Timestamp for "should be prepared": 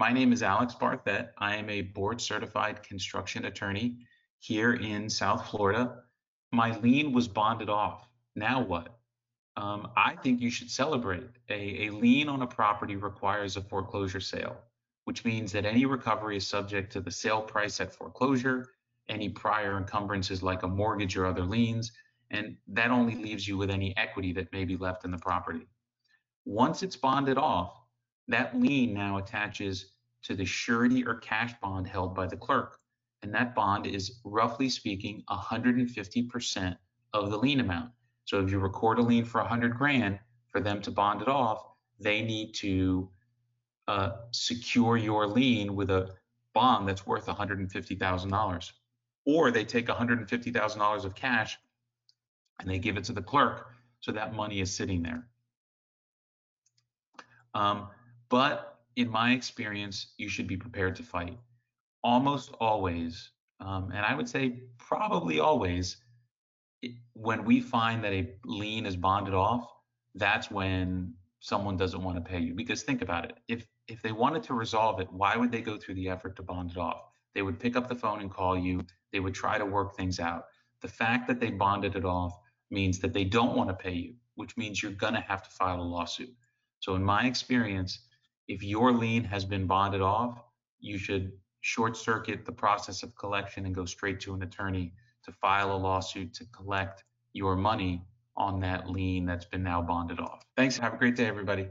60.28-60.96